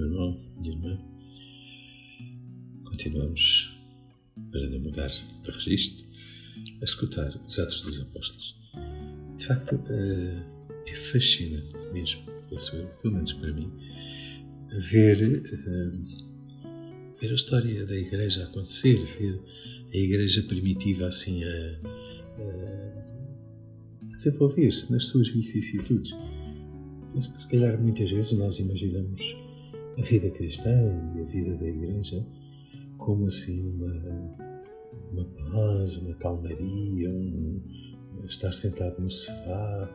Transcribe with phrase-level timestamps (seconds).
[0.00, 0.98] meu irmão, minha irmã.
[2.84, 3.78] Continuamos,
[4.50, 6.06] para não mudar de registro,
[6.80, 8.58] a escutar os Atos dos Apóstolos.
[9.36, 10.42] De facto, eh,
[10.86, 12.22] é fascinante mesmo,
[13.02, 13.70] pelo menos para mim,
[14.70, 15.92] ver, eh,
[17.20, 19.38] ver a história da Igreja acontecer, ver
[19.92, 21.80] a Igreja primitiva assim a,
[22.38, 26.12] a desenvolver-se nas suas vicissitudes.
[27.12, 29.49] Penso que se calhar muitas vezes nós imaginamos
[30.00, 30.70] a vida cristã
[31.14, 32.26] e a vida da Igreja
[32.96, 34.36] como assim uma,
[35.12, 37.60] uma paz, uma calmaria, um,
[38.26, 39.90] estar sentado no sofá,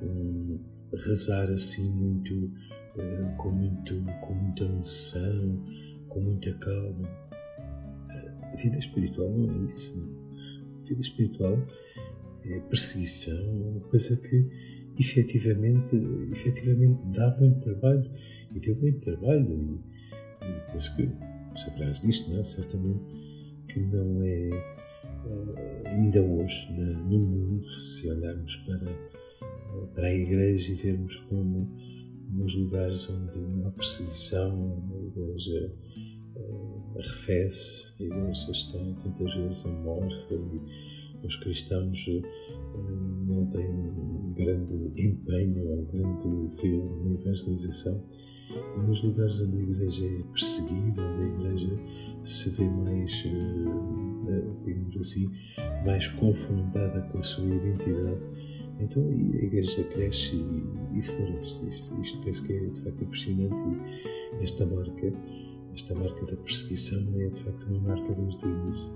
[0.00, 0.60] um,
[1.06, 5.64] rezar assim muito, uh, com, muito, com muita unção,
[6.08, 7.08] com muita calma.
[8.52, 10.00] A vida espiritual não é isso.
[10.82, 11.58] A vida espiritual
[12.44, 14.48] é perseguição, uma coisa que
[14.98, 15.96] efetivamente,
[16.32, 18.10] efetivamente dá muito trabalho
[18.58, 19.80] e deu muito trabalho.
[20.42, 21.08] E, e penso que
[21.58, 22.44] saberás disto, não é?
[22.44, 23.00] Certamente
[23.68, 24.50] que não é
[25.26, 31.68] uh, ainda hoje no mundo, se olharmos para, para a Igreja e vermos como
[32.30, 35.72] nos lugares onde há perseguição, a Igreja
[36.36, 42.06] uh, arrefece, a Igreja está tantas vezes amorfa e os cristãos
[43.26, 48.04] não têm um grande empenho ou um grande zelo na evangelização
[48.86, 51.80] nos lugares onde a igreja é perseguida, onde a igreja
[52.24, 55.30] se vê mais, eh, eh, digamos assim,
[55.84, 58.20] mais confrontada com a sua identidade,
[58.80, 61.66] então a igreja cresce e, e floresce.
[61.68, 63.54] Isto, isto penso que é de facto impressionante
[64.38, 65.12] e esta marca,
[65.74, 68.92] esta marca da perseguição é de facto uma marca desde o início.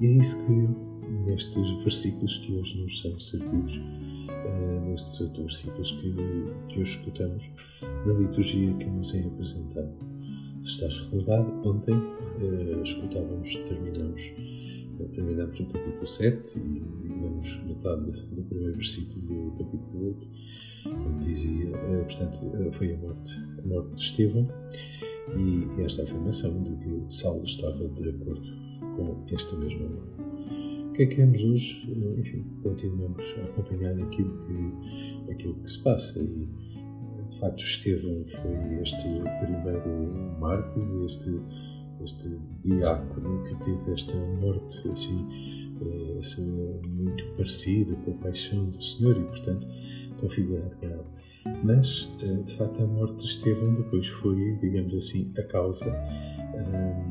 [0.00, 3.80] E é isso que nestes versículos que hoje nos são servidos
[5.00, 6.14] nestes oito versículos que,
[6.68, 7.50] que hoje escutamos
[8.06, 9.92] na liturgia que nos é apresentada.
[10.62, 14.34] Se estás recordado, ontem uh, escutávamos, terminamos,
[14.98, 20.28] uh, terminamos o capítulo 7 e lemos metade do primeiro versículo do capítulo 8,
[20.84, 24.48] como dizia, uh, portanto, foi a morte, a morte de Estevão
[25.36, 28.48] e esta afirmação de que Saulo estava de acordo
[28.96, 30.29] com esta mesma morte
[31.00, 36.20] que é que queremos hoje, enfim, continuamos a acompanhar aquilo que, aquilo que se passa
[36.20, 36.46] e
[37.30, 39.02] de facto Estevão foi este
[39.40, 41.40] primeiro mártir, este,
[42.04, 45.26] este diácono que teve esta morte assim,
[46.18, 49.66] assim muito parecida com a paixão do Senhor e portanto
[50.20, 51.20] configurado com ela.
[51.64, 57.09] Mas, eh, de facto, a morte de Estevão depois foi, digamos assim, a causa, a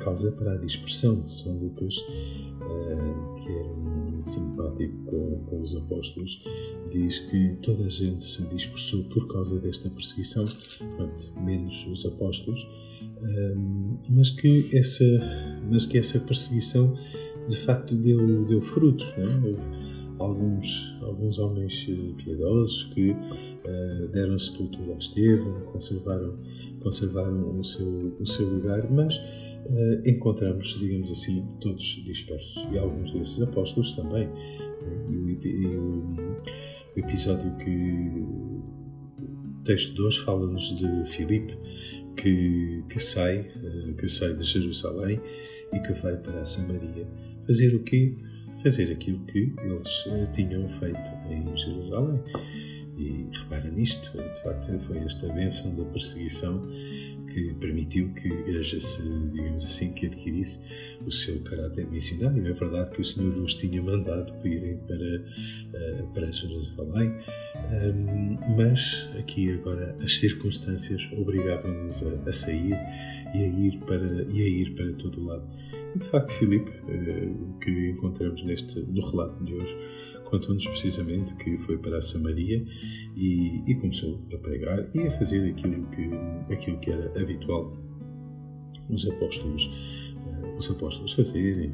[0.00, 1.94] causa para a dispersão São Lucas
[2.60, 6.44] eh, que era um simpático com, com, os apóstolos,
[6.90, 10.44] diz que toda a gente se dispersou por causa desta perseguição,
[11.42, 12.60] menos os apóstolos,
[13.22, 13.54] eh,
[14.08, 15.04] mas que essa,
[15.70, 16.94] mas que essa perseguição
[17.48, 19.12] de facto deu, deu frutos.
[19.16, 19.48] Não é?
[19.48, 19.80] Houve
[20.20, 26.38] alguns, alguns homens eh, piedosos que uh, deram sepultura a Estevão, conservaram,
[26.80, 29.18] conservaram o, seu, o seu lugar, mas
[30.04, 32.66] encontramos, digamos assim, todos dispersos.
[32.72, 34.28] E alguns desses apóstolos também.
[35.42, 36.16] E o,
[36.96, 41.56] episódio que o texto de hoje fala-nos de Filipe,
[42.16, 45.20] que, que, sai, uh, que sai de Jerusalém
[45.72, 47.06] e que vai para Samaria.
[47.46, 48.16] Fazer o quê?
[48.62, 52.20] Fazer aquilo que eles uh, tinham feito em Jerusalém.
[52.98, 56.66] E repara nisto, de facto, foi esta bênção da perseguição
[57.30, 59.02] que permitiu que a Igreja se,
[59.32, 60.64] digamos assim, que adquirisse
[61.06, 62.46] o seu caráter missionário.
[62.46, 67.12] É verdade que o Senhor os tinha mandado para irem para, uh, para Jerusalém,
[67.72, 72.76] um, mas aqui agora as circunstâncias obrigavam-nos a, a, sair
[73.34, 75.48] e a ir para, e a ir para todo o lado.
[75.94, 79.76] E, de facto, Filipe, uh, o que encontramos neste, no relato de hoje,
[80.24, 82.64] conta-nos precisamente que foi para a Samaria
[83.16, 87.76] e, e, começou a pregar e a fazer aquilo que, aquilo que era habitual
[88.88, 89.70] os apóstolos,
[90.60, 91.72] os apóstolos fazerem,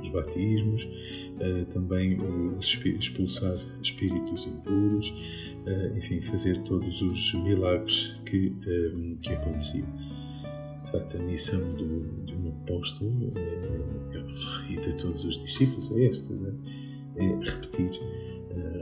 [0.00, 2.16] os batismos, uh, também
[2.98, 8.54] expulsar espíritos impuros, uh, enfim, fazer todos os milagres que,
[9.20, 9.88] que aconteciam.
[10.84, 13.32] De facto, a missão do, de um apóstolo
[14.68, 17.24] e de todos os discípulos é esta, é?
[17.24, 18.00] é repetir,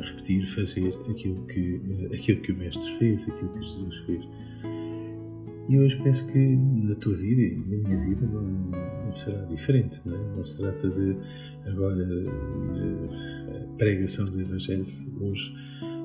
[0.03, 1.81] repetir, fazer aquilo que,
[2.13, 4.29] aquilo que o Mestre fez, aquilo que Jesus fez.
[5.71, 10.01] E hoje penso que na tua vida e na minha vida não, não será diferente.
[10.05, 10.37] Não, é?
[10.37, 11.17] não se trata de
[11.65, 12.05] agora
[13.55, 14.85] a pregação do Evangelho
[15.21, 15.55] hoje,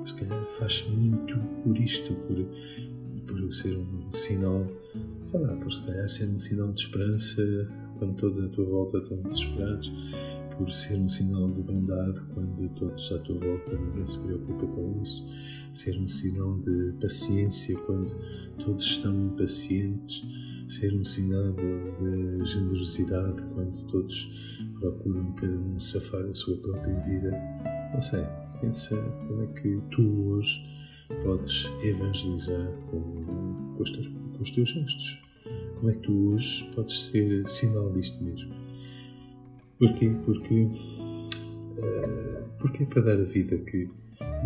[0.05, 2.45] se calhar faz muito por isto, por,
[3.25, 4.67] por ser um sinal,
[5.23, 7.41] sei lá, por se calhar ser um sinal de esperança
[7.97, 9.91] quando todos à tua volta estão desesperados,
[10.59, 15.01] por ser um sinal de bondade quando todos à tua volta ninguém se preocupa com
[15.01, 15.24] isso,
[15.75, 18.15] ser um sinal de paciência quando
[18.63, 20.23] todos estão impacientes,
[20.67, 26.95] ser um sinal de, de generosidade quando todos procuram cada um safar a sua própria
[27.01, 27.31] vida.
[27.93, 28.23] Não sei,
[28.61, 28.95] pensa
[29.27, 30.75] como é que tu hoje
[31.23, 33.01] podes evangelizar com,
[33.75, 35.21] com, os, teus, com os teus gestos.
[35.75, 38.53] Como é que tu hoje podes ser sinal disto mesmo?
[39.77, 40.09] Porquê?
[40.25, 43.89] Porque, uh, porque é para dar a vida que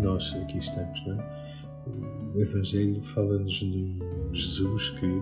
[0.02, 1.40] nós aqui estamos, não é?
[2.36, 3.98] O Evangelho fala-nos de
[4.32, 5.22] Jesus que,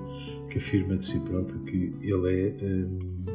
[0.49, 3.25] que afirma de si próprio que Ele é, um,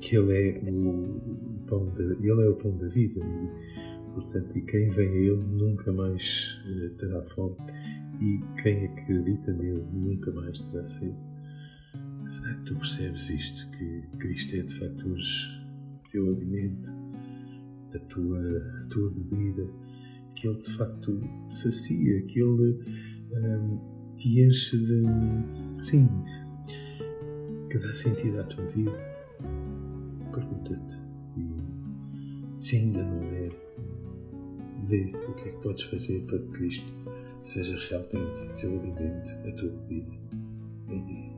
[0.00, 4.62] que ele é o pão da, Ele é o pão da vida e, portanto, e
[4.62, 7.56] quem vem a Ele nunca mais uh, terá fome
[8.20, 11.14] e quem acredita nele nunca mais terá sede.
[12.26, 13.70] Será que tu percebes isto?
[13.76, 15.66] Que Cristo é de facto hoje
[16.10, 16.90] teu alimento,
[17.94, 18.38] a tua,
[18.82, 19.68] a tua bebida,
[20.36, 22.78] que Ele de facto te sacia, que Ele
[23.32, 25.02] um, te enche de.
[25.82, 26.08] Sim,
[27.68, 29.16] que dá sentido à tua vida.
[30.32, 31.06] Pergunta-te
[32.56, 33.50] se ainda não é,
[34.82, 36.90] vê o que é que podes fazer para que Cristo
[37.42, 40.16] seja realmente o teu alimento, a tua bebida.
[40.88, 41.36] Dia.